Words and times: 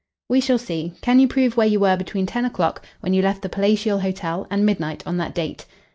"We 0.27 0.41
shall 0.41 0.57
see. 0.57 0.93
Can 1.01 1.19
you 1.19 1.27
prove 1.27 1.55
where 1.55 1.67
you 1.67 1.79
were 1.79 1.95
between 1.95 2.25
ten 2.25 2.43
o'clock, 2.43 2.83
when 3.01 3.13
you 3.13 3.21
left 3.21 3.43
the 3.43 3.49
Palatial 3.49 3.99
Hotel, 3.99 4.47
and 4.49 4.65
midnight 4.65 5.03
on 5.05 5.17
that 5.17 5.35
date?" 5.35 5.67